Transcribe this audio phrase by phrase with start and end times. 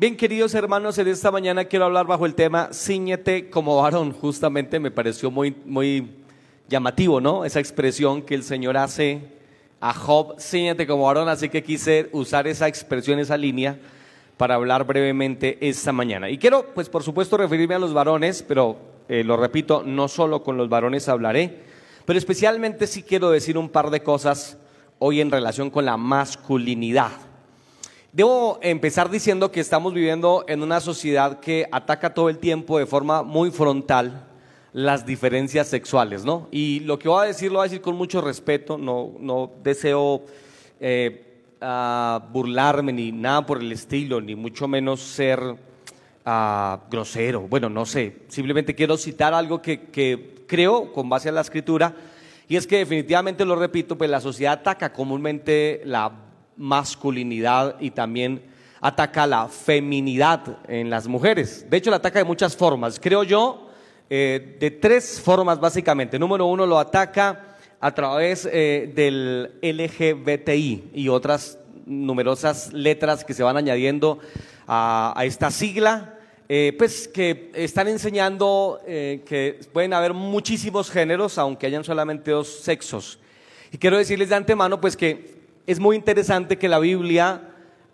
[0.00, 4.12] Bien, queridos hermanos, en esta mañana quiero hablar bajo el tema Cíñete como varón.
[4.12, 6.10] Justamente me pareció muy, muy
[6.70, 7.44] llamativo, ¿no?
[7.44, 9.20] Esa expresión que el Señor hace
[9.78, 11.28] a Job, Cíñete como varón.
[11.28, 13.78] Así que quise usar esa expresión, esa línea,
[14.38, 16.30] para hablar brevemente esta mañana.
[16.30, 20.42] Y quiero, pues por supuesto, referirme a los varones, pero eh, lo repito, no solo
[20.42, 21.58] con los varones hablaré,
[22.06, 24.56] pero especialmente sí quiero decir un par de cosas
[24.98, 27.29] hoy en relación con la masculinidad.
[28.12, 32.86] Debo empezar diciendo que estamos viviendo en una sociedad que ataca todo el tiempo de
[32.86, 34.26] forma muy frontal
[34.72, 36.48] las diferencias sexuales, ¿no?
[36.50, 39.52] Y lo que voy a decir lo voy a decir con mucho respeto, no, no
[39.62, 40.22] deseo
[40.80, 41.24] eh,
[42.32, 45.40] burlarme ni nada por el estilo, ni mucho menos ser
[46.24, 47.42] ah, grosero.
[47.42, 51.94] Bueno, no sé, simplemente quiero citar algo que, que creo con base a la escritura,
[52.48, 56.10] y es que definitivamente lo repito, pues la sociedad ataca comúnmente la
[56.60, 58.42] masculinidad y también
[58.82, 61.66] ataca la feminidad en las mujeres.
[61.68, 63.00] De hecho, la ataca de muchas formas.
[63.00, 63.70] Creo yo,
[64.10, 66.18] eh, de tres formas básicamente.
[66.18, 73.42] Número uno, lo ataca a través eh, del LGBTI y otras numerosas letras que se
[73.42, 74.18] van añadiendo
[74.68, 76.16] a, esta sigla.
[76.52, 83.20] Eh, pues que están enseñando que pueden haber muchísimos géneros, aunque hayan solamente dos sexos.
[83.72, 85.39] Y quiero decirles de antemano, pues que
[85.70, 87.42] es muy interesante que la Biblia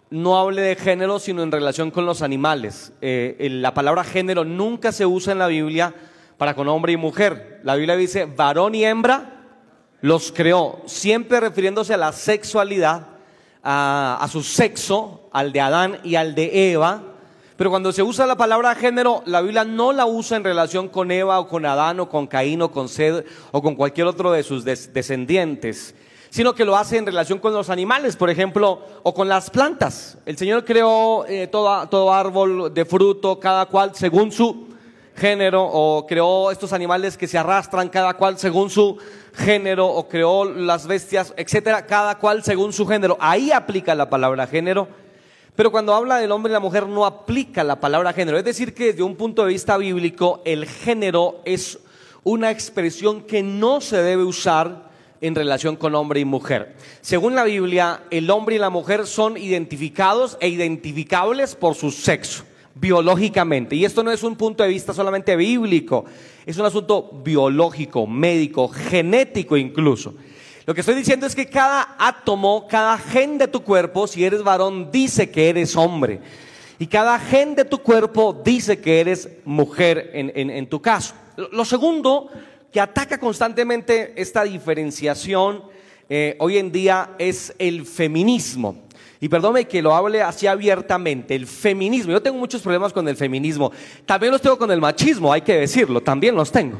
[0.08, 2.92] no hable de género, sino en relación con los animales.
[3.02, 5.92] Eh, la palabra género nunca se usa en la Biblia
[6.38, 7.60] para con hombre y mujer.
[7.64, 9.32] La Biblia dice varón y hembra
[10.00, 13.08] los creó, siempre refiriéndose a la sexualidad,
[13.62, 17.02] a, a su sexo, al de Adán y al de Eva.
[17.58, 21.10] Pero cuando se usa la palabra género, la Biblia no la usa en relación con
[21.10, 24.42] Eva o con Adán o con Caín o con Sed o con cualquier otro de
[24.42, 25.94] sus descendientes
[26.30, 30.19] sino que lo hace en relación con los animales, por ejemplo, o con las plantas.
[30.27, 34.66] El Señor creó eh, todo, árbol de fruto, cada cual según su
[35.15, 38.98] género, o creó estos animales que se arrastran, cada cual según su
[39.34, 43.16] género, o creó las bestias, etcétera, cada cual según su género.
[43.20, 44.88] Ahí aplica la palabra género.
[45.54, 48.36] Pero cuando habla del hombre y la mujer no aplica la palabra género.
[48.36, 51.78] Es decir, que desde un punto de vista bíblico el género es
[52.25, 54.85] una expresión que no se debe usar
[55.21, 56.75] en relación con hombre y mujer.
[57.00, 62.44] Según la Biblia, el hombre y la mujer son identificados e identificables por su sexo,
[62.75, 63.77] biológicamente.
[63.77, 66.04] Y esto no es un punto de vista solamente bíblico,
[66.44, 70.15] es un asunto biológico, médico, genético incluso.
[70.66, 74.43] Lo que estoy diciendo es que cada átomo, cada gen de tu cuerpo, si eres
[74.43, 76.21] varón, dice que eres hombre.
[76.78, 81.15] Y cada gen de tu cuerpo dice que eres mujer en, tu caso.
[81.53, 82.31] Lo segundo
[82.76, 85.62] que ataca constantemente esta diferenciación
[86.10, 88.84] eh, hoy en día es el feminismo.
[89.19, 92.12] Y perdóneme que lo hable así abiertamente, el feminismo.
[92.12, 93.72] Yo tengo muchos problemas con el feminismo.
[94.04, 96.78] También los tengo con el machismo, hay que decirlo, también los tengo.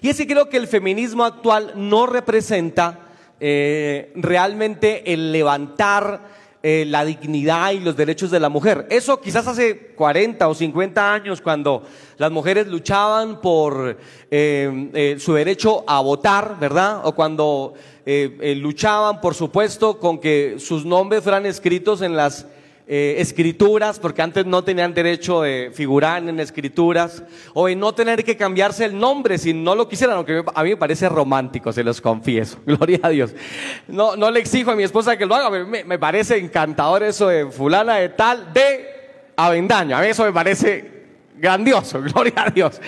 [0.00, 3.00] Y es que creo que el feminismo actual no representa
[3.38, 6.22] eh, realmente el levantar
[6.66, 8.86] eh, la dignidad y los derechos de la mujer.
[8.88, 11.82] Eso quizás hace 40 o 50 años cuando
[12.16, 13.98] las mujeres luchaban por
[14.30, 17.02] eh, eh, su derecho a votar, ¿verdad?
[17.04, 17.74] O cuando
[18.06, 22.46] luchaban, por supuesto, con que sus nombres fueran escritos en las
[22.86, 27.22] eh, escrituras, porque antes no tenían derecho de figurar en escrituras,
[27.54, 30.70] o en no tener que cambiarse el nombre si no lo quisieran, aunque a mí
[30.70, 33.34] me parece romántico, se los confieso, gloria a Dios.
[33.88, 37.46] No, no le exijo a mi esposa que lo haga, me, parece encantador eso de
[37.46, 41.04] fulana de tal, de Avendaño, a mí eso me parece
[41.36, 42.80] grandioso, gloria a Dios.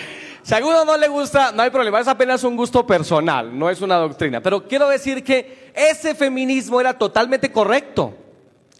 [0.42, 3.70] Si a alguno no le gusta, no hay problema, es apenas un gusto personal, no
[3.70, 4.42] es una doctrina.
[4.42, 8.14] Pero quiero decir que ese feminismo era totalmente correcto.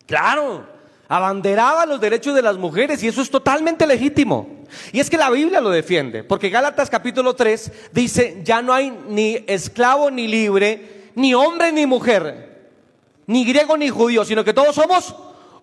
[0.07, 0.76] Claro,
[1.09, 4.65] abanderaba los derechos de las mujeres y eso es totalmente legítimo.
[4.93, 8.91] Y es que la Biblia lo defiende, porque Gálatas capítulo 3 dice, ya no hay
[9.09, 12.69] ni esclavo ni libre, ni hombre ni mujer,
[13.27, 15.15] ni griego ni judío, sino que todos somos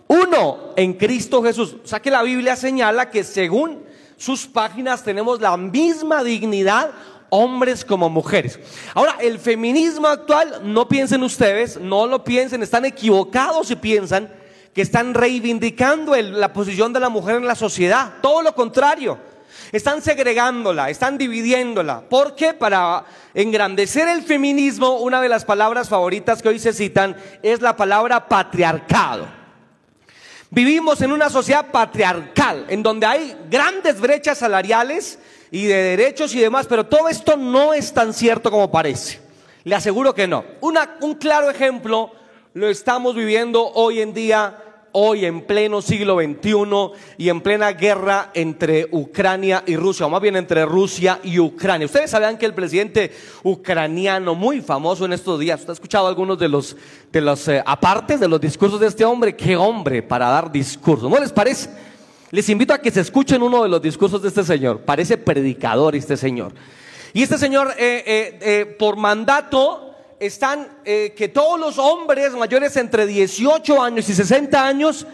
[0.07, 1.75] uno en Cristo Jesús.
[1.83, 3.83] O sea que la Biblia señala que según
[4.17, 6.91] sus páginas tenemos la misma dignidad
[7.29, 8.59] hombres como mujeres.
[8.94, 14.31] Ahora, el feminismo actual, no piensen ustedes, no lo piensen, están equivocados si piensan
[14.73, 18.13] que están reivindicando la posición de la mujer en la sociedad.
[18.21, 19.17] Todo lo contrario.
[19.71, 22.01] Están segregándola, están dividiéndola.
[22.01, 22.53] ¿Por qué?
[22.53, 27.75] Para engrandecer el feminismo, una de las palabras favoritas que hoy se citan es la
[27.75, 29.27] palabra patriarcado.
[30.51, 35.17] Vivimos en una sociedad patriarcal, en donde hay grandes brechas salariales
[35.49, 39.19] y de derechos y demás, pero todo esto no es tan cierto como parece.
[39.63, 40.45] Le aseguro que no.
[40.61, 42.11] un claro ejemplo
[42.53, 44.62] lo estamos viviendo hoy en día
[44.93, 46.53] hoy en pleno siglo XXI
[47.17, 51.85] y en plena guerra entre Ucrania y Rusia, o más bien entre Rusia y Ucrania.
[51.85, 53.11] Ustedes sabían que el presidente
[53.43, 56.75] ucraniano, muy famoso en estos días, ¿usted ha escuchado algunos de los,
[57.11, 59.35] de los eh, apartes de los discursos de este hombre?
[59.35, 61.69] Qué hombre para dar discursos, ¿no les parece?
[62.33, 64.79] Les invito a que se escuchen uno de los discursos de este señor.
[64.79, 66.51] Parece predicador este señor.
[67.13, 73.06] Y este señor, eh, eh, eh, por mandato, están que todos los hombres mayores entre
[73.06, 75.07] 18 años y 60 años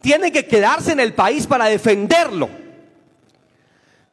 [0.00, 2.62] tienen que quedarse en el país para defenderlo.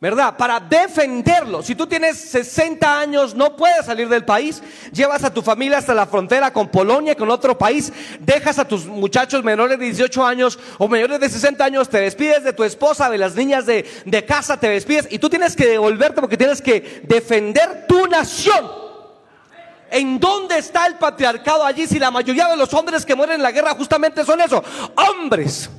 [0.02, 0.38] ¿verdad?
[0.38, 1.62] Para defenderlo.
[1.62, 4.64] Si tú tienes 60 años, no puedes salir del país,
[4.94, 7.92] llevas a tu familia hasta la frontera con Polonia, con otro país,
[8.22, 12.46] dejas a tus muchachos menores de 18 años o mayores de 60 años, te despides
[12.46, 15.68] de tu esposa, de las niñas de, de casa, te despides y tú tienes que
[15.68, 18.89] devolverte porque tienes que defender tu nación.
[19.92, 23.44] ¿En dónde está el patriarcado allí si la mayoría de los hombres que mueren en
[23.44, 24.64] la guerra justamente son eso?
[24.96, 25.70] Hombres.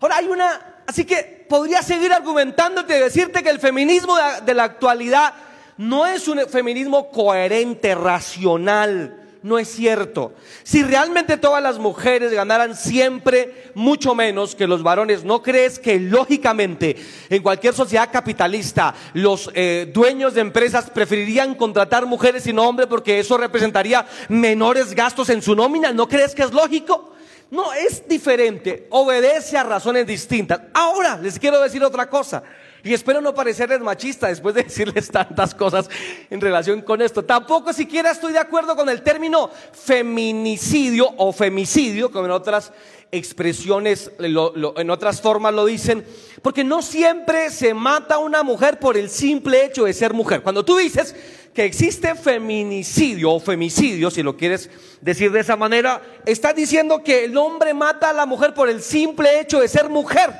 [0.00, 4.14] Ahora hay una Así que podría seguir argumentándote y decirte que el feminismo
[4.44, 5.32] de la actualidad
[5.76, 9.21] no es un feminismo coherente, racional.
[9.42, 10.34] No es cierto.
[10.62, 15.98] Si realmente todas las mujeres ganaran siempre mucho menos que los varones, ¿no crees que
[15.98, 16.96] lógicamente
[17.28, 22.86] en cualquier sociedad capitalista los eh, dueños de empresas preferirían contratar mujeres y no hombres
[22.86, 25.92] porque eso representaría menores gastos en su nómina?
[25.92, 27.12] ¿No crees que es lógico?
[27.50, 30.60] No, es diferente, obedece a razones distintas.
[30.72, 32.44] Ahora les quiero decir otra cosa.
[32.84, 35.88] Y espero no parecerles machista después de decirles tantas cosas
[36.30, 37.24] en relación con esto.
[37.24, 42.72] Tampoco siquiera estoy de acuerdo con el término feminicidio o femicidio, como en otras
[43.12, 46.04] expresiones, en otras formas lo dicen,
[46.40, 50.42] porque no siempre se mata a una mujer por el simple hecho de ser mujer.
[50.42, 51.14] Cuando tú dices
[51.54, 54.70] que existe feminicidio o femicidio, si lo quieres
[55.02, 58.82] decir de esa manera, estás diciendo que el hombre mata a la mujer por el
[58.82, 60.30] simple hecho de ser mujer.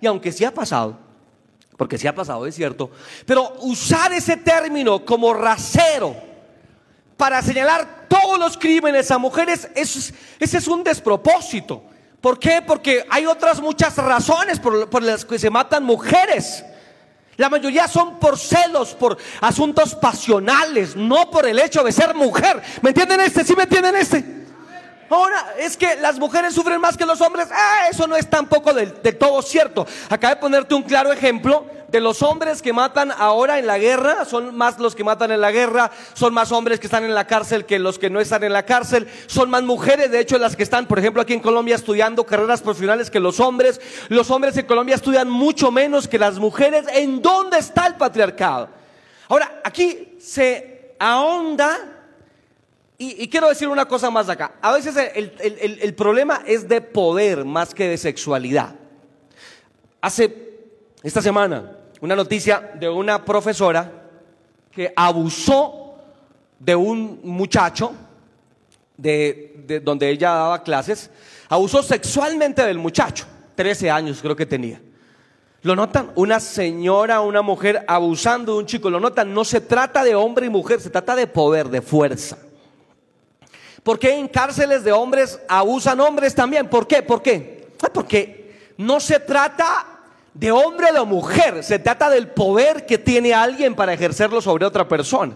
[0.00, 1.09] Y aunque sí ha pasado,
[1.80, 2.90] porque sí ha pasado, es cierto,
[3.24, 6.14] pero usar ese término como rasero
[7.16, 11.82] para señalar todos los crímenes a mujeres, ese es un despropósito.
[12.20, 12.60] ¿Por qué?
[12.60, 16.62] Porque hay otras muchas razones por, por las que se matan mujeres.
[17.38, 22.60] La mayoría son por celos, por asuntos pasionales, no por el hecho de ser mujer.
[22.82, 23.42] ¿Me entienden este?
[23.42, 24.39] ¿Sí me entienden este?
[25.10, 27.48] Ahora, es que las mujeres sufren más que los hombres.
[27.50, 29.84] Ah, eso no es tampoco de, todo cierto.
[30.08, 34.24] Acabo de ponerte un claro ejemplo de los hombres que matan ahora en la guerra.
[34.24, 35.90] Son más los que matan en la guerra.
[36.14, 38.64] Son más hombres que están en la cárcel que los que no están en la
[38.64, 39.08] cárcel.
[39.26, 42.62] Son más mujeres, de hecho, las que están, por ejemplo, aquí en Colombia estudiando carreras
[42.62, 43.80] profesionales que los hombres.
[44.10, 46.84] Los hombres en Colombia estudian mucho menos que las mujeres.
[46.92, 48.68] ¿En dónde está el patriarcado?
[49.28, 51.99] Ahora, aquí se ahonda
[53.02, 54.56] y, quiero decir una cosa más acá.
[54.60, 58.74] A veces el, problema es de poder más que de sexualidad.
[60.02, 60.58] Hace
[61.02, 63.90] esta semana una noticia de una profesora
[64.70, 65.94] que abusó
[66.58, 67.94] de un muchacho
[68.98, 71.10] de, donde ella daba clases,
[71.48, 73.24] abusó sexualmente del muchacho,
[73.54, 74.78] 13 años creo que tenía.
[75.62, 76.12] ¿Lo notan?
[76.16, 79.32] Una señora, una mujer abusando de un chico, ¿lo notan?
[79.32, 82.36] No se trata de hombre y mujer, se trata de poder, de fuerza.
[83.90, 86.68] ¿Por qué en cárceles de hombres abusan hombres también?
[86.68, 87.02] ¿Por qué?
[87.02, 87.72] ¿Por qué?
[87.92, 89.84] Porque no se trata
[90.32, 94.64] de hombre o de mujer, se trata del poder que tiene alguien para ejercerlo sobre
[94.64, 95.34] otra persona.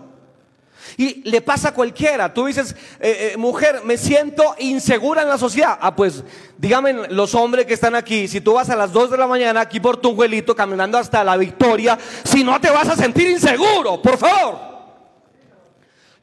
[0.96, 2.32] Y le pasa a cualquiera.
[2.32, 5.76] Tú dices, eh, eh, mujer, me siento insegura en la sociedad.
[5.80, 6.22] Ah, pues
[6.56, 9.62] dígame los hombres que están aquí, si tú vas a las 2 de la mañana
[9.62, 14.00] aquí por tu Tunjuelito caminando hasta la victoria, si no te vas a sentir inseguro,
[14.00, 14.74] por favor.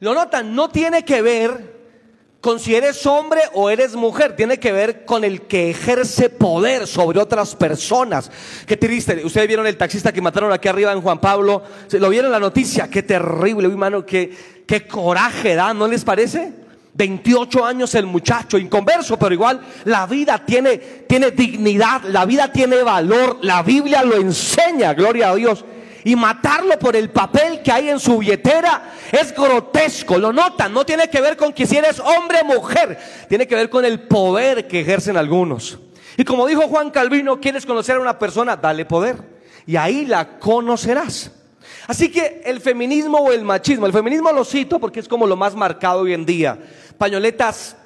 [0.00, 1.81] Lo notan, no tiene que ver
[2.42, 6.88] con si eres hombre o eres mujer, tiene que ver con el que ejerce poder
[6.88, 8.32] sobre otras personas.
[8.66, 9.24] Qué triste.
[9.24, 11.62] Ustedes vieron el taxista que mataron aquí arriba en Juan Pablo.
[11.92, 12.90] ¿Lo vieron la noticia?
[12.90, 14.04] Qué terrible, hermano.
[14.04, 16.52] Qué, qué coraje da, ¿no les parece?
[16.94, 22.82] 28 años el muchacho, inconverso, pero igual la vida tiene, tiene dignidad, la vida tiene
[22.82, 25.64] valor, la Biblia lo enseña, gloria a Dios
[26.04, 30.18] y matarlo por el papel que hay en su billetera es grotesco.
[30.18, 33.54] Lo notan, no tiene que ver con que si eres hombre o mujer, tiene que
[33.54, 35.78] ver con el poder que ejercen algunos.
[36.16, 39.16] Y como dijo Juan Calvino, quieres conocer a una persona, dale poder
[39.66, 41.30] y ahí la conocerás.
[41.86, 45.36] Así que el feminismo o el machismo, el feminismo lo cito porque es como lo
[45.36, 46.58] más marcado hoy en día.
[46.98, 47.76] Pañoletas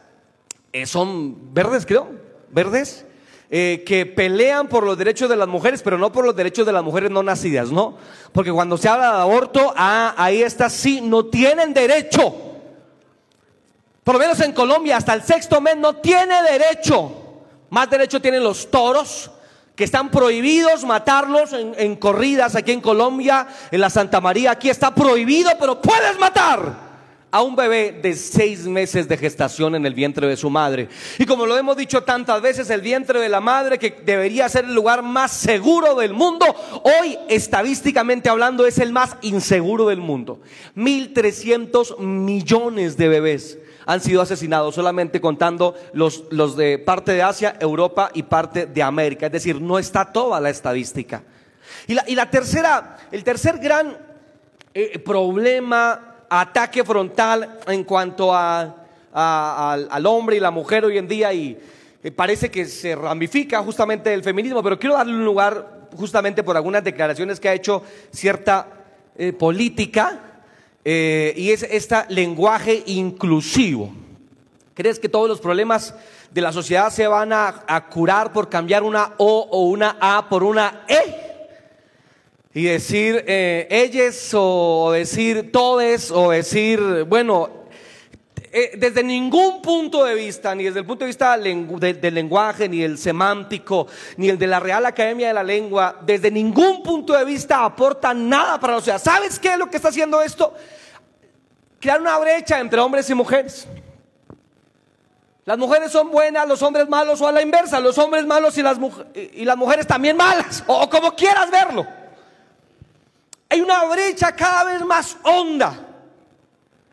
[0.72, 2.10] eh, son verdes, creo,
[2.50, 3.06] verdes,
[3.48, 6.72] eh, que pelean por los derechos de las mujeres, pero no por los derechos de
[6.72, 7.96] las mujeres no nacidas, ¿no?
[8.32, 12.34] Porque cuando se habla de aborto, ah, ahí está, sí, no tienen derecho.
[14.02, 17.12] Por lo menos en Colombia, hasta el sexto mes no tiene derecho.
[17.70, 19.30] Más derecho tienen los toros,
[19.76, 24.52] que están prohibidos matarlos en, en, corridas aquí en Colombia, en la Santa María.
[24.52, 26.85] Aquí está prohibido, pero puedes matar
[27.36, 30.88] a un bebé de seis meses de gestación en el vientre de su madre.
[31.18, 34.64] Y como lo hemos dicho tantas veces, el vientre de la madre, que debería ser
[34.64, 36.46] el lugar más seguro del mundo,
[36.82, 40.40] hoy estadísticamente hablando es el más inseguro del mundo.
[40.76, 47.58] 1.300 millones de bebés han sido asesinados, solamente contando los, los de parte de Asia,
[47.60, 49.26] Europa y parte de América.
[49.26, 51.22] Es decir, no está toda la estadística.
[51.86, 53.94] Y la, y la tercera, el tercer gran
[54.72, 58.74] eh, problema ataque frontal en cuanto a,
[59.12, 61.58] al, hombre y la mujer hoy en día y
[62.14, 66.84] parece que se ramifica justamente el feminismo, pero quiero darle un lugar justamente por algunas
[66.84, 68.68] declaraciones que ha hecho cierta
[69.16, 70.20] eh, política
[70.84, 73.92] eh, y es este lenguaje inclusivo.
[74.74, 75.94] ¿Crees que todos los problemas
[76.30, 80.28] de la sociedad se van a, a curar por cambiar una O o una A
[80.28, 81.25] por una E?
[82.56, 87.50] Y decir eh, ellos o decir todes o decir, bueno,
[88.50, 92.82] eh, desde ningún punto de vista, ni desde el punto de vista del lenguaje, ni
[92.82, 97.26] el semántico, ni el de la Real Academia de la Lengua, desde ningún punto de
[97.26, 99.02] vista aporta nada para la sociedad.
[99.02, 100.54] ¿Sabes qué es lo que está haciendo esto?
[101.78, 103.68] Crear una brecha entre hombres y mujeres.
[105.44, 108.62] Las mujeres son buenas, los hombres malos, o a la inversa, los hombres malos y
[108.62, 108.78] las,
[109.14, 112.05] y las mujeres también malas, o como quieras verlo.
[113.48, 115.86] Hay una brecha cada vez más honda.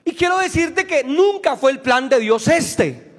[0.06, 3.12] Y quiero decirte que nunca fue el plan de Dios este.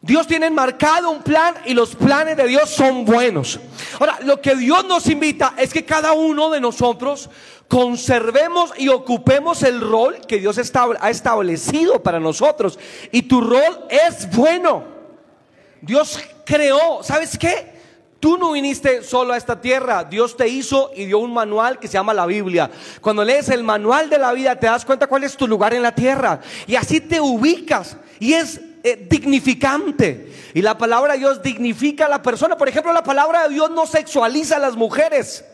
[0.00, 3.60] Dios tiene marcado un plan y los planes de Dios son buenos.
[4.00, 7.30] Ahora, lo que Dios nos invita es que cada uno de nosotros
[7.68, 12.78] conservemos y ocupemos el rol que Dios ha establecido para nosotros.
[13.12, 14.84] Y tu rol es bueno.
[15.80, 17.71] Dios creó, ¿sabes qué?
[18.22, 21.88] Tú no viniste solo a esta tierra, Dios te hizo y dio un manual que
[21.88, 22.70] se llama la Biblia.
[23.00, 25.82] Cuando lees el manual de la vida te das cuenta cuál es tu lugar en
[25.82, 26.38] la tierra
[26.68, 30.32] y así te ubicas y es eh, dignificante.
[30.54, 32.56] Y la palabra de Dios dignifica a la persona.
[32.56, 35.44] Por ejemplo, la palabra de Dios no sexualiza a las mujeres.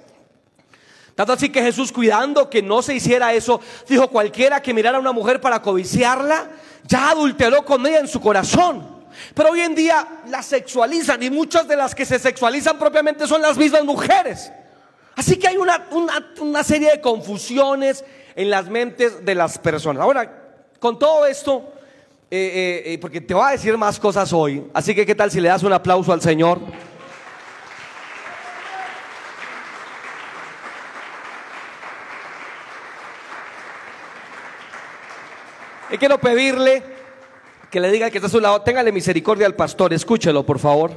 [1.14, 5.00] Tanto así que Jesús cuidando que no se hiciera eso, dijo cualquiera que mirara a
[5.00, 6.50] una mujer para codiciarla,
[6.84, 8.97] ya adulteró con ella en su corazón.
[9.34, 13.42] Pero hoy en día la sexualizan y muchas de las que se sexualizan propiamente son
[13.42, 14.50] las mismas mujeres.
[15.16, 15.88] Así que hay una,
[16.40, 18.04] una, serie de confusiones
[18.37, 20.02] en las mentes de las personas.
[20.02, 21.72] Ahora, con todo esto,
[22.30, 25.30] eh, eh, eh, porque te voy a decir más cosas hoy, así que qué tal
[25.30, 26.60] si le das un aplauso al Señor.
[35.90, 36.97] Y quiero pedirle
[37.70, 40.90] que le diga que está a su lado, téngale misericordia al pastor, escúchelo por favor.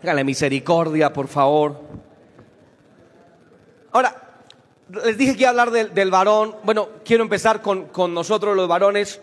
[0.00, 1.80] Téngale misericordia, por favor.
[3.92, 4.14] Ahora,
[5.04, 6.56] les dije que iba a hablar del, varón.
[6.62, 9.20] Bueno, quiero empezar con, nosotros los varones.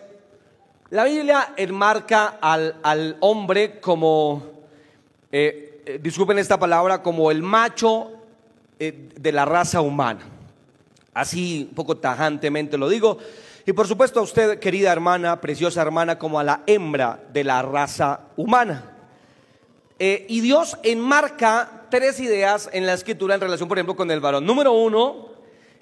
[0.90, 4.42] La Biblia enmarca al, al hombre como,
[5.32, 8.12] eh, eh, disculpen esta palabra, como el macho
[8.78, 10.20] eh, de la raza humana.
[11.14, 13.18] Así un poco tajantemente lo digo.
[13.66, 17.62] Y por supuesto a usted, querida hermana, preciosa hermana, como a la hembra de la
[17.62, 18.92] raza humana.
[19.98, 24.20] Eh, y Dios enmarca tres ideas en la escritura en relación, por ejemplo, con el
[24.20, 24.46] varón.
[24.46, 25.30] Número uno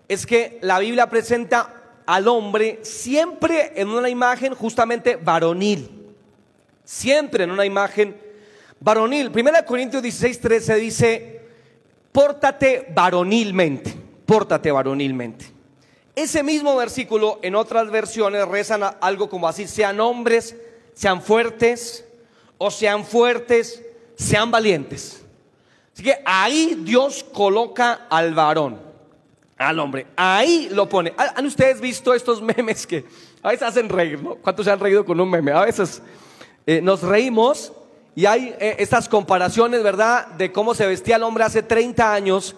[0.09, 5.91] es que la Biblia presenta al hombre siempre en una imagen justamente varonil.
[6.85, 8.17] Siempre en una imagen
[8.81, 9.31] varonil.
[9.31, 11.41] Primera Corintios 16, 13 dice,
[12.13, 15.54] pórtate varonilmente, pórtate varonilmente.
[16.17, 20.57] Ese mismo versículo en otras versiones rezan algo como así, sean hombres,
[20.95, 22.05] sean fuertes,
[22.59, 23.83] o sean fuertes,
[24.17, 25.25] sean valientes.
[25.93, 28.81] Así que ahí Dios coloca al varón,
[29.57, 31.13] al hombre, ahí lo pone.
[31.17, 33.05] ¿Han ustedes visto estos memes que
[33.45, 34.19] a veces hacen reír.
[34.41, 35.53] ¿Cuántos se han reído con un meme?
[35.53, 36.01] A veces
[36.67, 37.75] eh, nos reímos
[38.15, 40.29] y hay eh, estas comparaciones, ¿verdad?
[40.29, 42.57] De cómo se vestía el hombre hace 30 años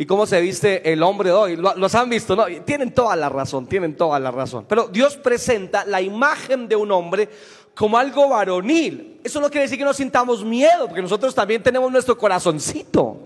[0.00, 1.56] y cómo se viste el hombre de hoy.
[1.56, 2.46] Los han visto, ¿no?
[2.64, 4.64] Tienen toda la razón, tienen toda la razón.
[4.68, 7.28] Pero Dios presenta la imagen de un hombre
[7.74, 9.20] como algo varonil.
[9.24, 13.18] Eso no quiere decir que no sintamos miedo, porque nosotros también tenemos nuestro corazoncito.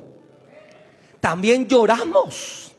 [1.20, 2.72] También lloramos.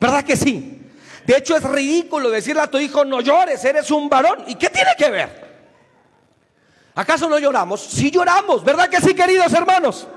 [0.00, 0.80] ¿Verdad que sí?
[1.26, 4.44] De hecho es ridículo decirle a tu hijo, no llores, eres un varón.
[4.46, 5.48] ¿Y qué tiene que ver?
[6.94, 7.82] ¿Acaso no lloramos?
[7.82, 10.08] Sí lloramos, ¿verdad que sí, queridos hermanos?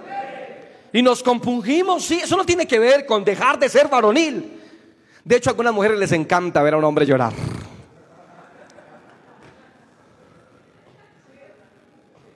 [0.93, 4.59] Y nos compungimos, sí, eso no tiene que ver con dejar de ser varonil.
[5.23, 7.33] De hecho, a algunas mujeres les encanta ver a un hombre llorar.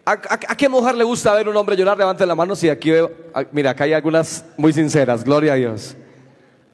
[0.06, 0.18] ¿A,
[0.56, 1.98] qué mujer le gusta ver un hombre llorar?
[1.98, 3.12] Levante la mano si aquí veo.
[3.52, 5.98] Mira, acá hay algunas muy sinceras, gloria a Dios.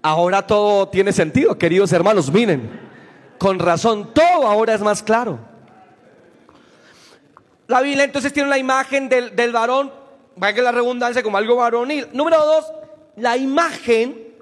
[0.01, 2.69] Ahora todo tiene sentido, queridos hermanos, miren.
[3.37, 5.39] Con razón, todo ahora es más claro.
[7.67, 9.93] La Biblia entonces tiene la imagen del, del varón,
[10.49, 12.07] que la redundancia, como algo varonil.
[12.13, 12.73] Número dos,
[13.15, 14.33] la imagen,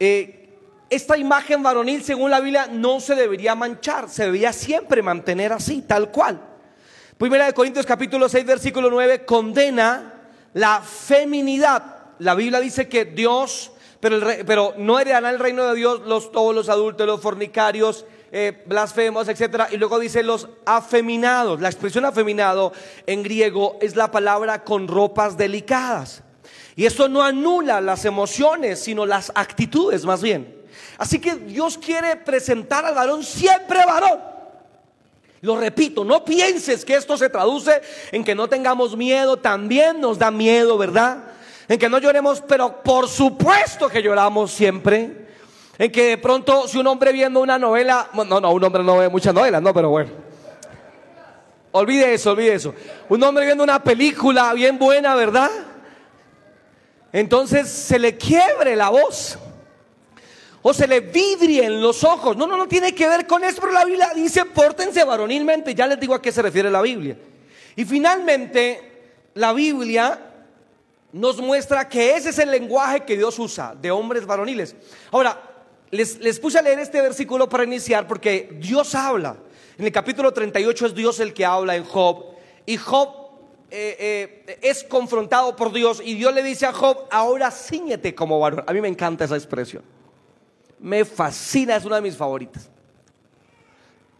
[0.00, 0.48] eh,
[0.88, 5.82] esta imagen varonil, según la Biblia, no se debería manchar, se debería siempre mantener así,
[5.82, 6.40] tal cual.
[7.18, 10.14] Primera de Corintios capítulo 6 versículo 9 condena
[10.54, 11.96] la feminidad.
[12.20, 16.54] La Biblia dice que Dios, pero, pero no heredará el reino de Dios los, todos
[16.54, 19.68] los adultos, los fornicarios, eh, blasfemos, etcétera.
[19.70, 21.60] Y luego dice los afeminados.
[21.60, 22.72] La expresión afeminado
[23.06, 26.22] en griego es la palabra con ropas delicadas.
[26.76, 30.56] Y esto no anula las emociones, sino las actitudes más bien.
[30.98, 34.20] Así que Dios quiere presentar al varón siempre varón.
[35.40, 37.80] Lo repito, no pienses que esto se traduce
[38.10, 41.24] en que no tengamos miedo, también nos da miedo, ¿verdad?
[41.68, 45.27] En que no lloremos, pero por supuesto que lloramos siempre.
[45.78, 48.98] En que de pronto si un hombre viendo una novela, no, no, un hombre no
[48.98, 50.10] ve muchas novelas, no, pero bueno.
[51.70, 52.74] Olvide eso, olvide eso.
[53.08, 55.50] Un hombre viendo una película bien buena, ¿verdad?
[57.12, 59.38] Entonces se le quiebre la voz
[60.62, 62.36] o se le vidrien los ojos.
[62.36, 65.74] No, no, no tiene que ver con eso, pero la Biblia dice, pórtense varonilmente.
[65.74, 67.16] Ya les digo a qué se refiere la Biblia.
[67.76, 70.18] Y finalmente, la Biblia
[71.12, 74.74] nos muestra que ese es el lenguaje que Dios usa de hombres varoniles.
[75.10, 75.47] Ahora,
[75.90, 79.36] les, les puse a leer este versículo para iniciar porque Dios habla.
[79.78, 82.24] En el capítulo 38 es Dios el que habla en Job.
[82.66, 83.08] Y Job
[83.70, 88.40] eh, eh, es confrontado por Dios y Dios le dice a Job, ahora ciñete como
[88.40, 88.64] varón.
[88.66, 89.82] A mí me encanta esa expresión
[90.80, 92.68] me fascina, es una de mis favoritas.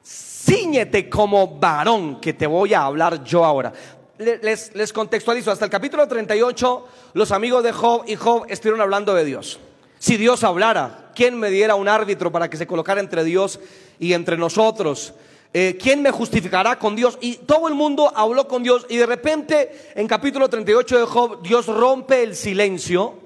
[0.05, 3.73] Cíñete como varón que te voy a hablar yo ahora.
[4.19, 9.15] Les, les contextualizo, hasta el capítulo 38 los amigos de Job y Job estuvieron hablando
[9.15, 9.61] de Dios.
[9.99, 13.59] Si Dios hablara, ¿quién me diera un árbitro para que se colocara entre Dios
[13.99, 15.15] y entre nosotros?
[15.53, 17.19] Eh, ¿Quién me justificará con Dios?
[17.21, 21.43] Y todo el mundo habló con Dios y de repente en capítulo 38 de Job
[21.43, 23.19] Dios rompe el silencio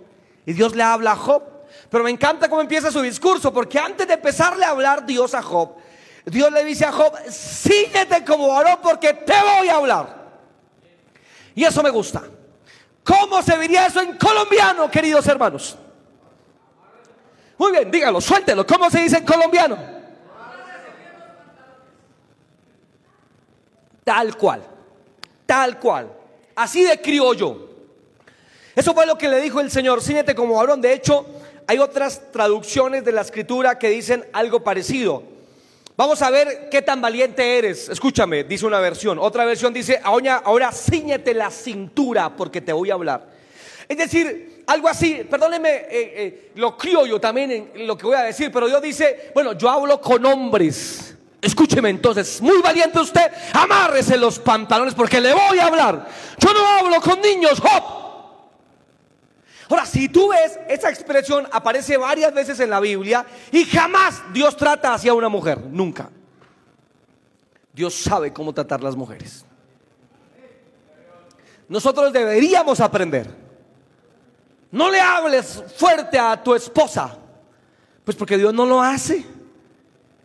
[0.47, 1.43] y Dios le habla a Job
[1.91, 5.43] pero me encanta cómo empieza su discurso, porque antes de empezarle a hablar Dios a
[5.43, 5.75] Job,
[6.25, 10.23] Dios le dice a Job, síguete como varón porque te voy a hablar.
[11.55, 12.23] Y eso me gusta.
[13.05, 15.77] ¿Cómo se diría eso en colombiano, queridos hermanos?
[17.63, 18.67] Muy bien, dígalo, suéltelo.
[18.67, 19.79] ¿Cómo se dice en colombiano?
[24.03, 24.63] Tal cual,
[25.47, 26.13] tal cual.
[26.57, 27.69] Así de criollo.
[28.75, 30.81] Eso fue lo que le dijo el Señor, síguete como varón.
[30.81, 31.25] De hecho,
[31.69, 35.23] hay otras traducciones de la escritura que dicen algo parecido.
[35.97, 37.89] Vamos a ver qué tan valiente eres.
[37.89, 39.21] Escúchame, dice una versión.
[39.21, 43.29] Otra versión dice, ahora, ahora ciñete la cintura porque te voy a hablar.
[43.89, 48.17] Es decir, algo así, perdóneme, eh, eh, lo crío yo también en lo que voy
[48.17, 51.17] a decir, pero Dios dice, bueno, yo hablo con hombres.
[51.41, 56.09] Escúcheme entonces, muy valiente usted, amárrese los pantalones porque le voy a hablar.
[56.39, 58.03] Yo no hablo con niños, hop.
[59.69, 64.57] Ahora, si tú ves, esa expresión aparece varias veces en la Biblia y jamás Dios
[64.57, 66.11] trata hacia una mujer, nunca.
[67.73, 69.45] Dios sabe cómo tratar las mujeres.
[71.69, 73.42] Nosotros deberíamos aprender.
[74.73, 77.17] No le hables fuerte a tu esposa,
[78.05, 79.25] pues porque Dios no lo hace.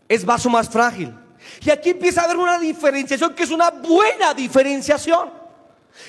[0.09, 1.13] Es vaso más frágil.
[1.61, 5.29] Y aquí empieza a haber una diferenciación que es una buena diferenciación.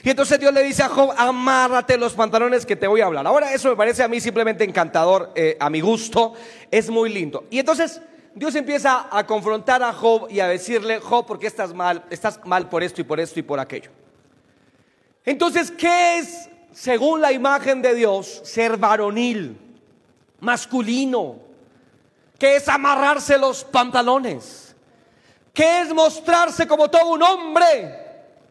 [0.02, 3.26] Y entonces Dios le dice a Job, amárrate los pantalones que te voy a hablar.
[3.26, 6.34] Ahora eso me parece a mí simplemente encantador, eh, a mi gusto,
[6.70, 7.46] es muy lindo.
[7.50, 8.00] Y entonces
[8.34, 12.04] Dios empieza a confrontar a Job y a decirle, Job, ¿por qué estás mal?
[12.10, 13.90] Estás mal por esto y por esto y por aquello.
[15.24, 16.48] Entonces, ¿qué es,
[16.80, 19.58] según la imagen de Dios, ser varonil,
[20.38, 21.40] masculino?
[22.38, 24.76] ¿Qué es amarrarse los pantalones?
[25.52, 27.96] ¿Qué es mostrarse como todo un hombre?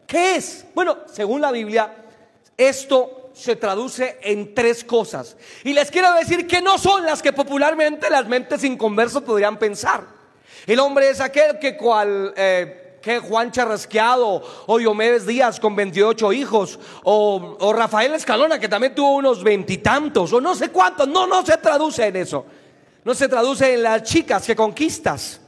[0.06, 0.66] ¿Qué es?
[0.74, 1.90] Bueno, según la Biblia,
[2.54, 5.34] esto se traduce en tres cosas.
[5.64, 10.04] Y les quiero decir que no son las que popularmente las mentes inconversas podrían pensar.
[10.66, 12.34] El hombre es aquel que cual...
[12.36, 16.78] Eh, que Juan Charrasqueado o Diomedes Díaz con 28 hijos.
[17.04, 21.44] O, o Rafael Escalona que también tuvo unos veintitantos o no sé cuántos, no, no
[21.44, 22.44] se traduce en eso,
[23.04, 25.40] no se traduce en las chicas que conquistas,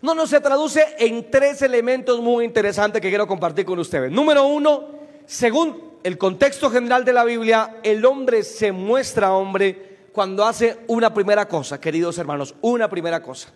[0.00, 4.12] no, no, se traduce en tres elementos muy interesantes que quiero compartir con ustedes.
[4.12, 4.84] Número uno,
[5.26, 11.12] según el contexto general de la Biblia, el hombre se muestra hombre cuando hace una
[11.12, 13.48] primera cosa, queridos hermanos, una primera cosa.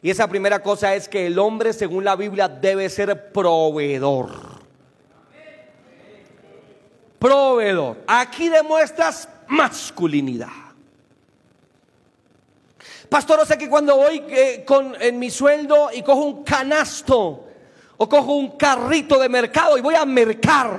[0.00, 4.58] Y esa primera cosa es que el hombre, según la Biblia, debe ser proveedor.
[7.18, 7.96] proveedor.
[8.06, 10.48] Aquí demuestras masculinidad.
[13.08, 17.46] Pastor, o sea que cuando voy eh, con, en mi sueldo y cojo un canasto
[17.96, 20.78] o cojo un carrito de mercado y voy a mercar,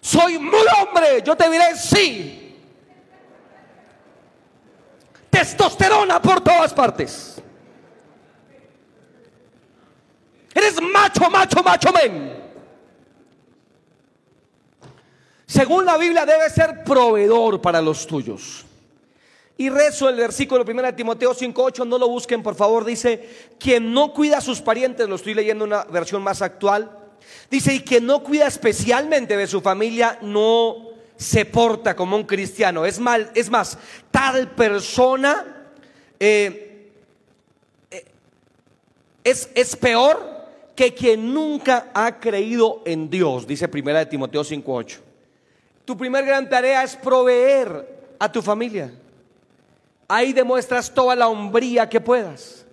[0.00, 2.56] soy muy hombre, yo te diré sí.
[5.30, 7.42] Testosterona por todas partes.
[10.56, 12.32] Eres macho, macho, macho, men.
[15.44, 18.64] Según la Biblia debe ser proveedor para los tuyos.
[19.58, 23.92] Y rezo el versículo 1 de Timoteo 5.8, no lo busquen por favor, dice, quien
[23.92, 26.90] no cuida a sus parientes, lo estoy leyendo en una versión más actual,
[27.50, 32.86] dice, y quien no cuida especialmente de su familia, no se porta como un cristiano.
[32.86, 33.76] Es, mal, es más,
[34.10, 35.68] tal persona
[36.18, 36.92] eh,
[37.90, 38.04] eh,
[39.22, 40.35] es, es peor
[40.76, 44.98] que quien nunca ha creído en Dios, dice 1 de Timoteo 5.8.
[45.86, 48.92] Tu primer gran tarea es proveer a tu familia.
[50.06, 52.66] Ahí demuestras toda la hombría que puedas.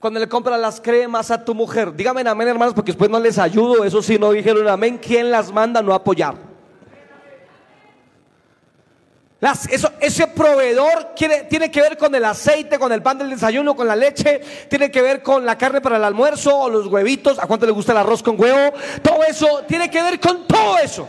[0.00, 3.38] Cuando le compras las cremas a tu mujer, dígame amén, hermanos, porque después no les
[3.38, 3.84] ayudo.
[3.84, 4.98] Eso sí, no dijeron amén.
[5.00, 6.47] ¿Quién las manda no apoyar?
[9.40, 13.86] Eso, ese proveedor tiene que ver con el aceite, con el pan del desayuno, con
[13.86, 17.38] la leche, tiene que ver con la carne para el almuerzo o los huevitos.
[17.38, 18.74] ¿A cuánto le gusta el arroz con huevo?
[19.00, 21.08] Todo eso tiene que ver con todo eso.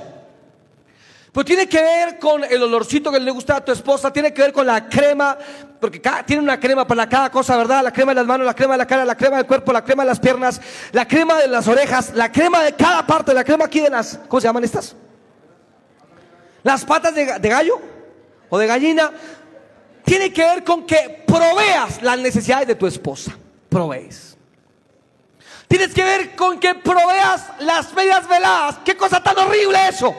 [1.32, 4.44] Pues tiene que ver con el olorcito que le gusta a tu esposa, tiene que
[4.44, 5.38] ver con la crema,
[5.80, 7.84] porque tiene una crema para cada cosa, ¿verdad?
[7.84, 9.84] La crema de las manos, la crema de la cara, la crema del cuerpo, la
[9.84, 10.62] crema de las piernas,
[10.92, 14.20] la crema de las orejas, la crema de cada parte, la crema aquí de las,
[14.28, 14.96] ¿cómo se llaman estas?
[16.62, 17.80] Las patas de gallo
[18.50, 19.12] o de gallina.
[20.04, 23.38] Tiene que ver con que proveas las necesidades de tu esposa.
[23.70, 24.38] Provees.
[25.68, 28.80] Tienes que ver con que proveas las medias veladas.
[28.84, 30.14] Qué cosa tan horrible eso.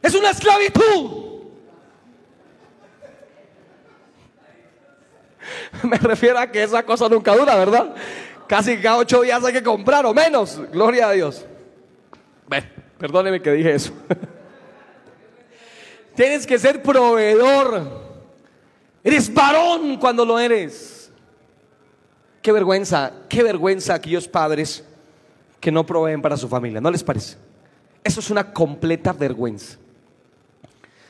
[0.00, 1.24] Es una esclavitud.
[5.82, 7.94] Me refiero a que esa cosa nunca dura, ¿verdad?
[8.46, 10.60] Casi cada ocho días hay que comprar o menos.
[10.72, 11.44] Gloria a Dios.
[12.46, 12.66] Bueno,
[12.98, 13.92] perdóneme que dije eso.
[16.14, 18.04] Tienes que ser proveedor.
[19.02, 21.10] Eres varón cuando lo eres.
[22.40, 24.84] Qué vergüenza, qué vergüenza aquellos padres
[25.60, 26.80] que no proveen para su familia.
[26.80, 27.36] ¿No les parece?
[28.02, 29.78] Eso es una completa vergüenza.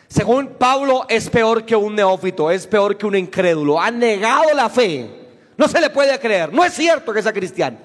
[0.08, 3.80] Según Pablo, es peor que un neófito, es peor que un incrédulo.
[3.80, 5.10] Ha negado la fe.
[5.56, 6.52] No se le puede creer.
[6.52, 7.78] No es cierto que sea cristiano.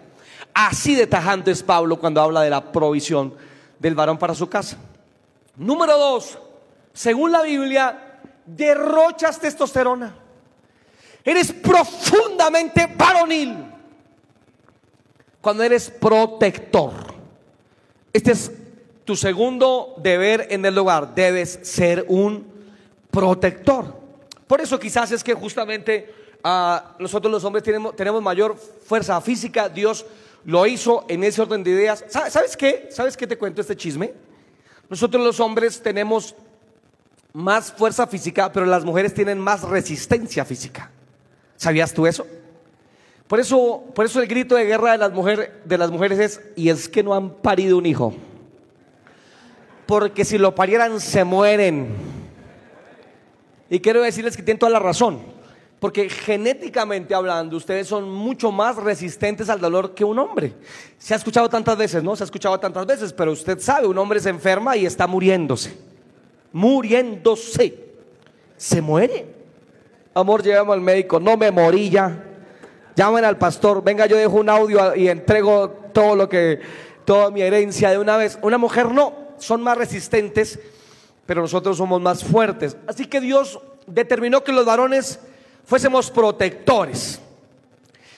[0.53, 3.33] Así de tajante es Pablo cuando habla de la provisión
[3.79, 4.77] del varón para su casa.
[5.55, 6.37] Número dos,
[6.99, 10.13] según la Biblia, derrochas testosterona.
[11.23, 13.55] Eres profundamente varonil
[15.39, 16.91] cuando eres protector.
[18.11, 18.51] Este es
[19.05, 22.45] tu segundo deber en el hogar, debes ser un
[23.09, 23.97] protector.
[24.45, 29.69] Por eso quizás es que justamente ah, nosotros los hombres tenemos, tenemos mayor fuerza física,
[29.69, 30.05] Dios
[30.43, 32.03] lo hizo en ese orden de ideas.
[32.09, 32.89] ¿Sabes qué?
[32.91, 34.13] ¿Sabes qué te cuento este chisme?
[34.89, 36.35] Nosotros los hombres tenemos
[37.33, 40.91] más fuerza física, pero las mujeres tienen más resistencia física.
[41.55, 42.25] ¿Sabías tú eso?
[43.27, 45.11] Por eso, por eso el grito de guerra de las,
[45.65, 48.15] de las mujeres es, y es que no han parido un hijo
[49.89, 51.87] porque si lo parieran se mueren.
[53.71, 55.19] Y quiero decirles que tienen toda la razón,
[55.79, 60.53] porque genéticamente hablando, ustedes son mucho más resistentes al dolor que un hombre.
[60.99, 62.15] Se ha escuchado tantas veces, ¿no?
[62.15, 65.75] Se ha escuchado tantas veces, pero usted sabe, un hombre se enferma y está muriéndose.
[66.53, 67.77] Muriéndose.
[68.57, 69.25] Se muere.
[70.13, 72.25] Amor, llevamos al médico, no me morí ya.
[72.95, 76.59] Llamen al pastor, venga, yo dejo un audio y entrego todo lo que,
[77.05, 78.37] toda mi herencia de una vez.
[78.41, 80.59] Una mujer no, son más resistentes,
[81.25, 82.75] pero nosotros somos más fuertes.
[82.87, 85.19] Así que Dios determinó que los varones
[85.63, 87.21] fuésemos protectores.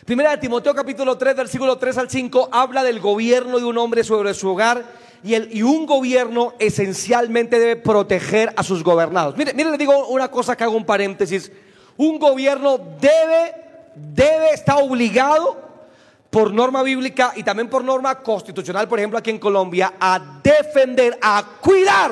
[0.06, 4.04] Primera de Timoteo capítulo 3, versículo 3 al 5, habla del gobierno de un hombre
[4.04, 4.84] sobre su hogar
[5.24, 9.38] y, el, y un gobierno esencialmente debe proteger a sus gobernados.
[9.38, 11.52] Mire, mire, le digo una cosa que hago un paréntesis.
[11.98, 13.56] Un gobierno debe,
[13.96, 15.70] debe, obligado
[16.30, 21.20] por norma bíblica y también por norma constitucional, por ejemplo, aquí en Colombia, a defender,
[21.22, 22.12] a cuidar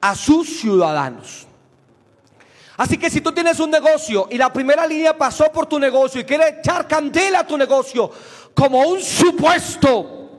[0.00, 1.46] a sus ciudadanos.
[2.76, 6.20] Así que si tú tienes un negocio y la primera línea pasó por tu negocio
[6.20, 8.10] y quiere echar candela a tu negocio
[8.54, 10.30] como un supuesto,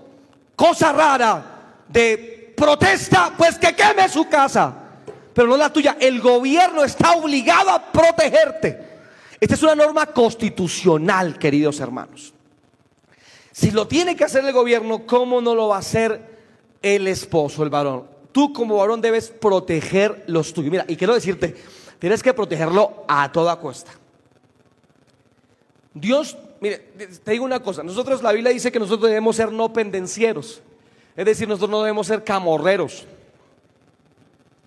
[0.56, 1.61] cosa rara
[1.92, 4.74] de protesta, pues que queme su casa,
[5.34, 5.98] pero no la tuya.
[6.00, 8.90] El gobierno está obligado a protegerte.
[9.40, 12.34] Esta es una norma constitucional, queridos hermanos.
[13.52, 16.32] Si lo tiene que hacer el gobierno, ¿cómo no lo va a hacer
[16.82, 18.08] el esposo, el varón.
[18.32, 20.72] Tú como varón debes proteger los tuyos.
[20.72, 21.56] Mira, y quiero decirte,
[22.00, 23.92] tienes que protegerlo a toda costa.
[25.94, 26.78] Dios, mire,
[27.24, 30.62] te digo una cosa, nosotros la Biblia dice que nosotros debemos ser no pendencieros.
[31.22, 33.06] Es decir, nosotros no debemos ser camorreros,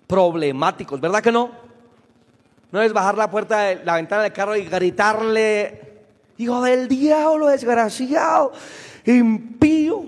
[0.07, 1.51] problemáticos, ¿verdad que no?
[2.71, 5.97] No es bajar la puerta de la ventana del carro y gritarle,
[6.37, 8.53] hijo del diablo, desgraciado,
[9.03, 10.05] impío.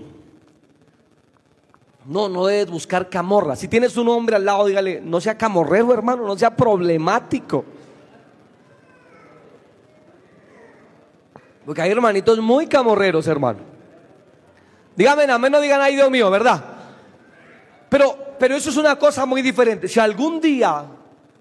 [2.06, 3.58] No, no debes buscar camorra.
[3.58, 7.66] Si tienes un hombre al lado, dígale, no sea camorrero, hermano, no sea problemático.
[11.66, 13.77] Porque hay hermanitos muy camorreros, hermano.
[14.98, 16.64] Dígame, amén, no digan, ay Dios mío, ¿verdad?
[17.88, 19.88] Pero, pero eso es una cosa muy diferente.
[19.88, 20.86] Si algún día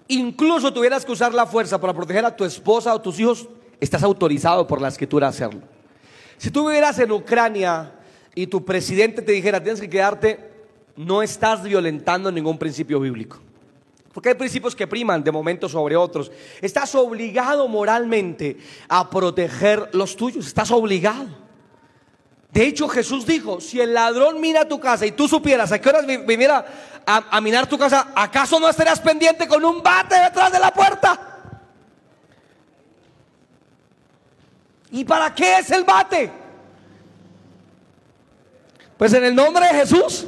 [0.07, 4.03] incluso tuvieras que usar la fuerza para proteger a tu esposa o tus hijos, estás
[4.03, 5.61] autorizado por la escritura a hacerlo.
[6.37, 7.93] Si tú vivieras en Ucrania
[8.35, 10.47] y tu presidente te dijera, tienes que quedarte
[10.95, 13.39] no estás violentando ningún principio bíblico.
[14.13, 16.31] Porque hay principios que priman de momento sobre otros.
[16.59, 20.47] Estás obligado moralmente a proteger los tuyos.
[20.47, 21.46] Estás obligado.
[22.57, 25.89] De hecho, Jesús dijo, si el ladrón mira tu casa y tú supieras a qué
[25.89, 26.65] horas viniera
[27.05, 30.73] a, a mirar tu casa, ¿acaso no estarías pendiente con un bate detrás de la
[30.73, 31.37] puerta?
[34.89, 36.31] ¿Y para qué es el bate?
[38.97, 40.25] Pues en el nombre de Jesús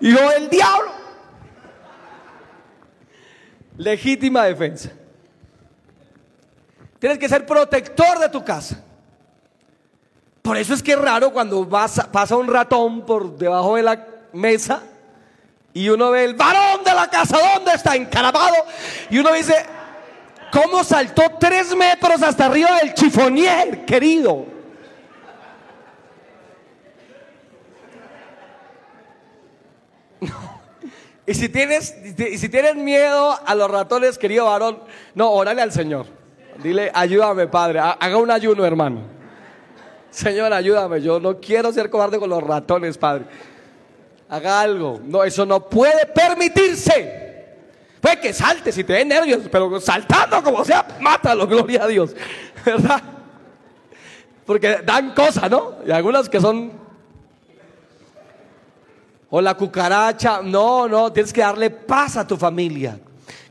[0.00, 0.92] Hijo del diablo.
[3.78, 4.92] Legítima defensa.
[7.04, 8.82] Tienes que ser protector de tu casa.
[10.40, 14.82] Por eso es que es raro cuando pasa un ratón por debajo de la mesa
[15.74, 17.94] y uno ve el varón de la casa, ¿dónde está?
[17.94, 18.54] Encaramado.
[19.10, 19.54] Y uno dice,
[20.50, 24.46] ¿cómo saltó tres metros hasta arriba del chifonier, querido?
[31.26, 34.82] Y si tienes, y si tienes miedo a los ratones, querido varón,
[35.14, 36.13] no, órale al Señor.
[36.62, 37.80] Dile, ayúdame, Padre.
[37.80, 39.00] Haga un ayuno, hermano.
[40.10, 41.00] Señor, ayúdame.
[41.00, 43.24] Yo no quiero ser cobarde con los ratones, Padre.
[44.28, 45.00] Haga algo.
[45.04, 47.24] No, eso no puede permitirse.
[48.00, 52.14] Puede que salte si te den nervios, pero saltando como sea, mátalo, gloria a Dios.
[52.64, 53.02] ¿Verdad?
[54.44, 55.76] Porque dan cosas, ¿no?
[55.86, 56.84] Y algunas que son
[59.36, 60.42] o la cucaracha.
[60.42, 63.00] No, no, tienes que darle paz a tu familia.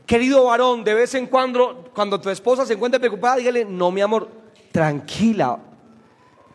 [0.06, 4.02] Querido varón, de vez en cuando, cuando tu esposa se encuentre preocupada, dígale, no, mi
[4.02, 4.28] amor,
[4.70, 5.58] tranquila,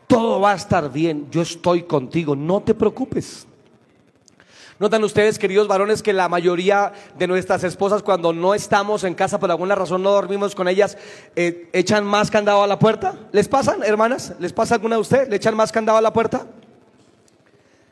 [0.06, 3.48] todo va a estar bien, yo estoy contigo, no te preocupes.
[4.78, 9.40] Notan ustedes, queridos varones, que la mayoría de nuestras esposas, cuando no estamos en casa
[9.40, 10.98] por alguna razón, no dormimos con ellas,
[11.36, 13.16] eh, echan más candado a la puerta.
[13.34, 14.36] ¿Les pasan, hermanas?
[14.40, 15.28] ¿Les pasa alguna de ustedes?
[15.28, 16.48] ¿Le echan más candado a la puerta?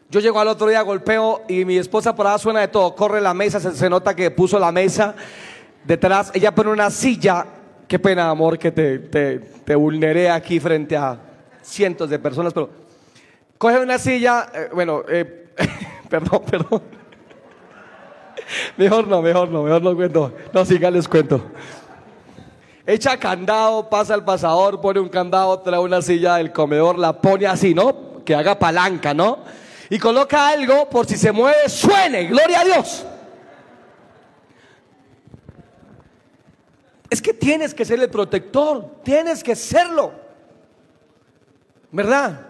[0.09, 2.95] Yo llego al otro día, golpeo y mi esposa por ahí suena de todo.
[2.95, 5.13] Corre la mesa, se, nota que puso la mesa
[5.83, 6.31] detrás.
[6.33, 7.45] Ella pone una silla.
[7.89, 11.19] Qué pena, amor, que te, te, vulneré aquí frente a
[11.61, 12.69] cientos de personas, pero
[13.57, 14.47] coge una silla.
[14.53, 15.49] Eh, bueno, eh,
[16.09, 16.81] perdón, perdón.
[18.77, 20.33] Mejor no, mejor no, mejor no cuento.
[20.53, 21.43] No, siga, les cuento.
[22.85, 27.45] Echa candado, pasa al pasador, pone un candado, trae una silla del comedor, la pone
[27.45, 28.23] así, ¿no?
[28.23, 29.39] Que haga palanca, ¿no?
[29.89, 33.05] Y coloca algo por si se mueve, suene, gloria a Dios.
[37.09, 40.11] Es que tienes que ser el protector, tienes que serlo.
[41.91, 42.47] ¿Verdad?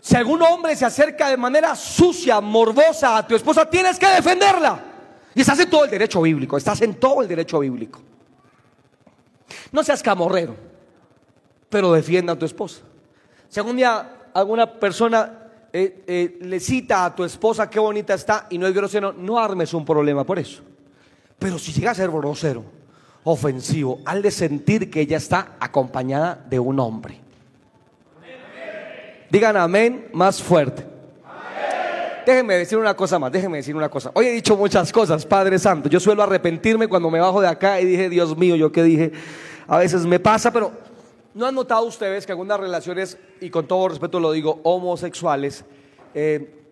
[0.00, 4.80] Si algún hombre se acerca de manera sucia, morbosa a tu esposa, tienes que defenderla.
[5.34, 8.00] Y estás en todo el derecho bíblico, estás en todo el derecho bíblico.
[9.72, 10.54] No seas camorrero,
[11.68, 12.82] pero defienda a tu esposa.
[13.48, 15.45] Si algún día alguna persona
[15.78, 19.38] eh, eh, le cita a tu esposa qué bonita está y no es grosero, no
[19.38, 20.62] armes un problema por eso.
[21.38, 22.64] Pero si llega a ser grosero,
[23.24, 27.20] ofensivo, al de sentir que ella está acompañada de un hombre.
[29.28, 30.82] Digan amén más fuerte.
[32.24, 34.10] Déjenme decir una cosa más, déjenme decir una cosa.
[34.14, 35.90] Hoy he dicho muchas cosas, Padre Santo.
[35.90, 39.12] Yo suelo arrepentirme cuando me bajo de acá y dije, Dios mío, yo qué dije.
[39.68, 40.72] A veces me pasa, pero
[41.36, 45.66] ¿No han notado ustedes que algunas relaciones, y con todo respeto lo digo, homosexuales,
[46.14, 46.62] eh,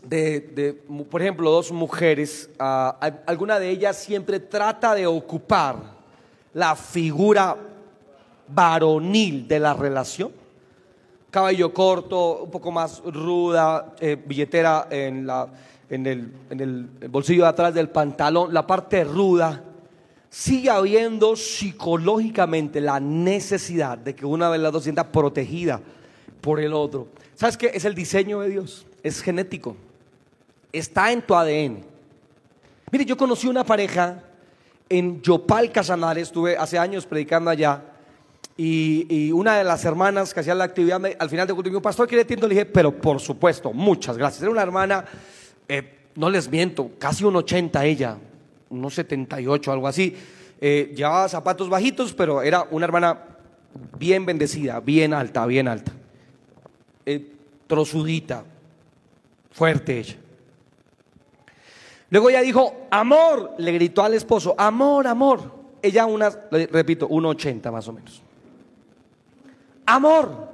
[0.00, 0.80] de,
[1.10, 5.74] por ejemplo, dos mujeres, ah, alguna de ellas siempre trata de ocupar
[6.54, 7.56] la figura
[8.46, 10.30] varonil de la relación?
[11.28, 15.48] Cabello corto, un poco más ruda, eh, billetera en, la,
[15.90, 19.64] en, el, en el bolsillo de atrás del pantalón, la parte ruda
[20.32, 25.78] sigue habiendo psicológicamente la necesidad de que una de las dos sienta protegida
[26.40, 27.08] por el otro.
[27.34, 27.70] ¿Sabes qué?
[27.74, 29.76] Es el diseño de Dios, es genético,
[30.72, 31.84] está en tu ADN.
[32.90, 34.24] Mire, yo conocí una pareja
[34.88, 37.82] en Yopal, Casanares, estuve hace años predicando allá,
[38.56, 42.24] y, una de las hermanas que hacía la actividad, al final de culto, pastor, ¿quiere
[42.24, 42.46] tiempo?
[42.46, 44.42] Le dije, pero por supuesto, muchas gracias.
[44.42, 45.04] Era una hermana,
[45.68, 48.16] eh, no les miento, casi un 80 ella,
[48.72, 50.16] unos 78, algo así.
[50.60, 53.18] Eh, llevaba zapatos bajitos, pero era una hermana
[53.98, 55.92] bien bendecida, bien alta, bien alta.
[57.04, 57.32] Eh,
[57.66, 58.44] trozudita,
[59.50, 60.16] fuerte ella.
[62.10, 65.62] Luego ella dijo, amor, le gritó al esposo, amor, amor.
[65.80, 68.22] Ella una, repito, 1,80 más o menos.
[69.86, 70.48] Amor.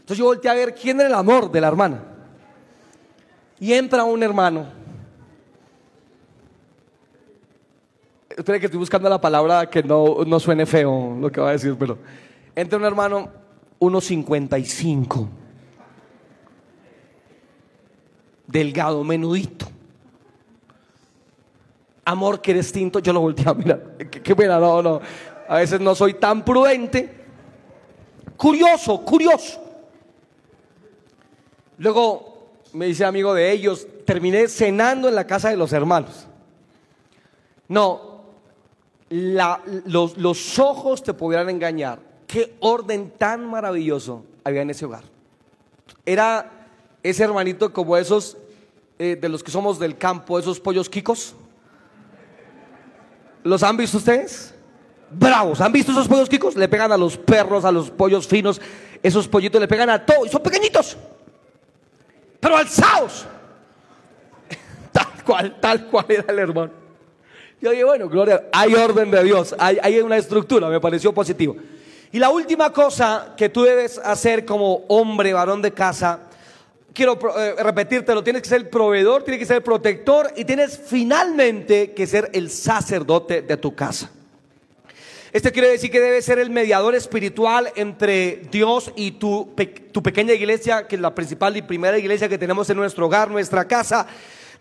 [0.00, 2.02] Entonces yo volteé a ver quién era el amor de la hermana.
[3.60, 4.79] Y entra un hermano.
[8.40, 11.52] Espera que estoy buscando la palabra que no, no suene feo lo que va a
[11.52, 11.98] decir, pero
[12.56, 13.28] entra un hermano
[13.78, 15.28] 1,55.
[18.46, 19.66] Delgado, menudito
[22.10, 23.96] amor que eres tinto, yo lo volteé a mirar.
[24.10, 25.00] Qué, pena, no, no.
[25.48, 27.08] A veces no soy tan prudente.
[28.36, 29.62] Curioso, curioso.
[31.78, 36.26] Luego me dice amigo de ellos, terminé cenando en la casa de los hermanos.
[37.68, 38.09] No,
[39.10, 41.98] los, ojos te pudieran engañar.
[42.26, 45.02] Qué orden tan maravilloso había en ese hogar.
[46.06, 46.68] Era
[47.02, 48.36] ese hermanito como esos
[48.98, 51.34] eh, de los que somos del campo, esos pollos quicos.
[53.42, 54.54] ¿Los han visto ustedes?
[55.10, 55.60] Bravos.
[55.60, 56.54] ¿Han visto esos pollos quicos?
[56.54, 58.60] Le pegan a los perros, a los pollos finos.
[59.02, 60.28] Esos pollitos le pegan a todos.
[60.28, 60.96] Y son pequeñitos.
[62.38, 63.26] Pero alzados.
[64.92, 66.79] Tal cual, tal cual era el hermano.
[67.60, 69.54] Yo dije, bueno, Gloria, hay orden de Dios.
[69.58, 70.68] Hay, hay una estructura.
[70.68, 71.56] Me pareció positivo.
[72.12, 76.20] Y la última cosa que tú debes hacer como hombre, varón de casa,
[76.92, 80.80] quiero eh, repetírtelo, tienes que ser el proveedor, tienes que ser el protector y tienes
[80.86, 84.10] finalmente que ser el sacerdote de tu casa.
[85.32, 89.54] Esto quiere decir que debes ser el mediador espiritual entre Dios y tu,
[89.92, 93.30] tu pequeña iglesia, que es la principal y primera iglesia que tenemos en nuestro hogar,
[93.30, 94.08] nuestra casa.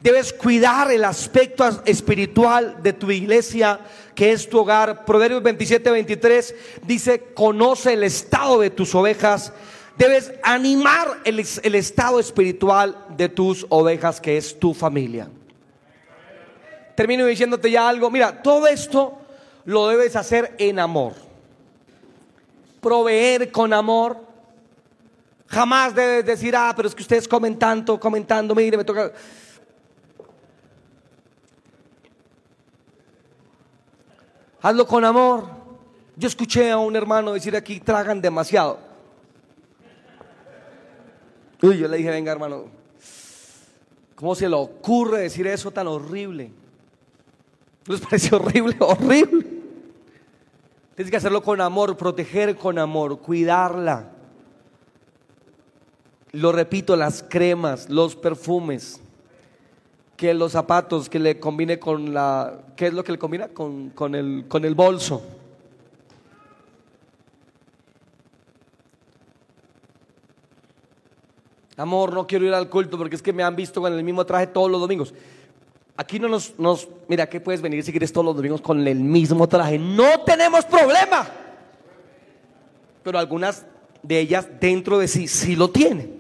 [0.02, 3.80] Debes cuidar el aspecto espiritual de tu iglesia,
[4.16, 5.06] que es tu hogar.
[5.06, 9.52] Proverbios 27, 23 dice, conoce el estado de tus ovejas
[10.00, 11.40] Debes animar el,
[11.76, 15.28] estado espiritual de tus ovejas, que es tu familia.
[16.96, 18.10] Termino diciéndote ya algo.
[18.10, 19.18] Mira, todo esto
[19.66, 21.16] lo debes hacer en amor.
[22.80, 24.16] Proveer con amor.
[25.48, 29.12] Jamás debes decir, ah, pero es que ustedes comen tanto, comentando, mire, me toca.
[34.62, 35.46] Hazlo con amor.
[36.16, 38.80] Yo escuché a un hermano decir aquí, tragan demasiado.
[41.62, 42.66] Uy, yo le dije, venga hermano,
[44.16, 46.52] ¿cómo se le ocurre decir eso tan horrible?
[47.86, 48.76] ¿Les parece horrible?
[48.80, 49.46] Horrible.
[50.96, 54.12] Tienes que hacerlo con amor, proteger con amor, cuidarla.
[56.34, 59.02] Lo repito, las cremas, los perfumes,
[60.20, 62.60] que los zapatos, que le combine con la...
[62.76, 63.48] ¿Qué es lo que le combina?
[63.48, 65.24] Con, con, el, con el bolso.
[71.78, 74.26] Amor, no quiero ir al culto porque es que me han visto con el mismo
[74.26, 75.14] traje todos los domingos.
[75.96, 79.00] Aquí no nos, nos, mira, ¿qué puedes venir si quieres todos los domingos con el
[79.00, 79.80] mismo traje?
[79.80, 81.30] No tenemos problema.
[83.04, 83.66] Pero algunas
[84.04, 86.19] de ellas dentro de sí sí lo tienen.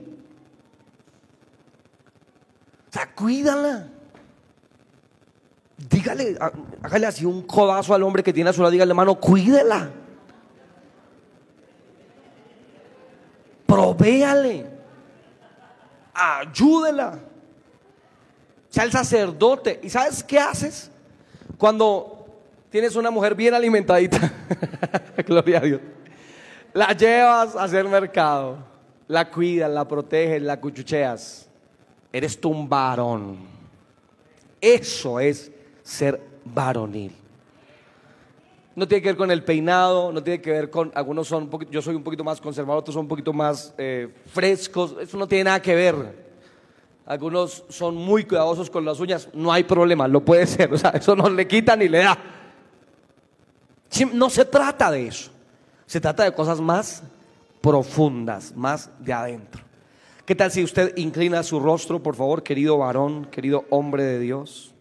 [3.15, 3.87] Cuídala.
[5.77, 6.37] Dígale,
[6.83, 9.89] hágale así un codazo al hombre que tiene a su lado, dígale, hermano, cuídela.
[13.65, 14.79] Provéale
[16.19, 17.19] ayúdela.
[18.69, 19.79] Sea el sacerdote.
[19.81, 20.91] ¿Y sabes qué haces?
[21.57, 22.27] Cuando
[22.69, 24.31] tienes una mujer bien alimentadita,
[25.25, 25.81] gloria a Dios,
[26.73, 28.59] la llevas a hacer mercado,
[29.07, 31.48] la cuidas, la proteges, la cuchucheas.
[32.11, 33.37] Eres tú un varón.
[34.59, 35.51] Eso es
[35.83, 37.13] ser varonil.
[38.75, 41.49] No tiene que ver con el peinado, no tiene que ver con, algunos son, un
[41.49, 45.17] poquito, yo soy un poquito más conservador, otros son un poquito más eh, frescos, eso
[45.17, 46.29] no tiene nada que ver.
[47.05, 50.91] Algunos son muy cuidadosos con las uñas, no hay problema, lo puede ser, o sea,
[50.91, 52.17] eso no le quita ni le da.
[54.13, 55.31] No se trata de eso,
[55.85, 57.03] se trata de cosas más
[57.59, 59.68] profundas, más de adentro.
[60.29, 64.75] ¿Qué tal si usted inclina su rostro, por favor, querido varón, querido hombre de Dios?